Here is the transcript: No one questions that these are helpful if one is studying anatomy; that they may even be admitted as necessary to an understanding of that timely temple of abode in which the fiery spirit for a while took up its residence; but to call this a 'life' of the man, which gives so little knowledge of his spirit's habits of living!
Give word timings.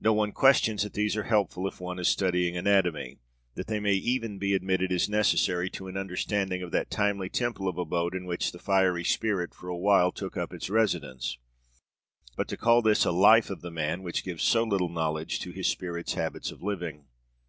No 0.00 0.12
one 0.12 0.32
questions 0.32 0.82
that 0.82 0.94
these 0.94 1.16
are 1.16 1.22
helpful 1.22 1.68
if 1.68 1.80
one 1.80 2.00
is 2.00 2.08
studying 2.08 2.56
anatomy; 2.56 3.20
that 3.54 3.68
they 3.68 3.78
may 3.78 3.92
even 3.92 4.36
be 4.36 4.52
admitted 4.52 4.90
as 4.90 5.08
necessary 5.08 5.70
to 5.70 5.86
an 5.86 5.96
understanding 5.96 6.64
of 6.64 6.72
that 6.72 6.90
timely 6.90 7.28
temple 7.28 7.68
of 7.68 7.78
abode 7.78 8.12
in 8.12 8.24
which 8.26 8.50
the 8.50 8.58
fiery 8.58 9.04
spirit 9.04 9.54
for 9.54 9.68
a 9.68 9.76
while 9.76 10.10
took 10.10 10.36
up 10.36 10.52
its 10.52 10.68
residence; 10.68 11.38
but 12.36 12.48
to 12.48 12.56
call 12.56 12.82
this 12.82 13.04
a 13.06 13.12
'life' 13.12 13.50
of 13.50 13.60
the 13.60 13.70
man, 13.70 14.02
which 14.02 14.24
gives 14.24 14.42
so 14.42 14.64
little 14.64 14.88
knowledge 14.88 15.46
of 15.46 15.54
his 15.54 15.68
spirit's 15.68 16.14
habits 16.14 16.50
of 16.50 16.60
living! 16.60 17.04